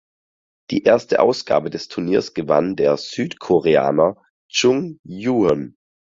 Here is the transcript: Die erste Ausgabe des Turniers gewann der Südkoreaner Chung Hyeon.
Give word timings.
Die 0.71 0.81
erste 0.81 1.19
Ausgabe 1.19 1.69
des 1.69 1.87
Turniers 1.87 2.33
gewann 2.33 2.75
der 2.75 2.97
Südkoreaner 2.97 4.15
Chung 4.51 4.99
Hyeon. 5.05 5.75